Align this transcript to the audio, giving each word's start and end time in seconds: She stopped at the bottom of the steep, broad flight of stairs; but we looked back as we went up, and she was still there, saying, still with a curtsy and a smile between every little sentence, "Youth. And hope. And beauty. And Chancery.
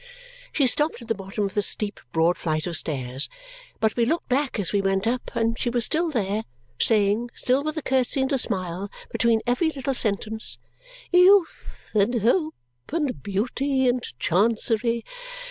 She 0.51 0.65
stopped 0.65 0.99
at 1.03 1.09
the 1.09 1.13
bottom 1.13 1.45
of 1.45 1.53
the 1.53 1.61
steep, 1.61 1.99
broad 2.11 2.35
flight 2.35 2.65
of 2.65 2.75
stairs; 2.75 3.29
but 3.79 3.95
we 3.95 4.03
looked 4.03 4.27
back 4.29 4.57
as 4.57 4.73
we 4.73 4.81
went 4.81 5.05
up, 5.05 5.29
and 5.35 5.59
she 5.59 5.69
was 5.69 5.85
still 5.85 6.09
there, 6.09 6.43
saying, 6.79 7.29
still 7.35 7.63
with 7.63 7.77
a 7.77 7.83
curtsy 7.83 8.19
and 8.21 8.31
a 8.31 8.39
smile 8.39 8.89
between 9.11 9.41
every 9.45 9.69
little 9.69 9.93
sentence, 9.93 10.57
"Youth. 11.11 11.91
And 11.93 12.19
hope. 12.23 12.55
And 12.91 13.21
beauty. 13.21 13.87
And 13.87 14.01
Chancery. 14.17 15.03